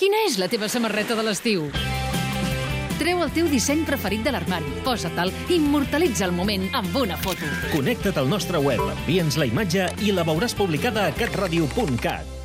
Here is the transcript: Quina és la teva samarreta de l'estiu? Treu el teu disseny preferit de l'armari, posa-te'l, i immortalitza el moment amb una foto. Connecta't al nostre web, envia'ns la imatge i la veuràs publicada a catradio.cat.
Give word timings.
Quina 0.00 0.16
és 0.24 0.38
la 0.40 0.46
teva 0.48 0.64
samarreta 0.72 1.12
de 1.12 1.20
l'estiu? 1.26 1.66
Treu 2.96 3.20
el 3.20 3.34
teu 3.36 3.50
disseny 3.52 3.82
preferit 3.84 4.24
de 4.24 4.32
l'armari, 4.32 4.72
posa-te'l, 4.86 5.28
i 5.52 5.58
immortalitza 5.58 6.24
el 6.24 6.32
moment 6.32 6.64
amb 6.80 6.96
una 7.02 7.20
foto. 7.20 7.44
Connecta't 7.74 8.16
al 8.16 8.32
nostre 8.32 8.64
web, 8.64 8.80
envia'ns 8.96 9.36
la 9.36 9.52
imatge 9.52 9.90
i 10.00 10.16
la 10.16 10.24
veuràs 10.24 10.56
publicada 10.56 11.04
a 11.04 11.16
catradio.cat. 11.20 12.39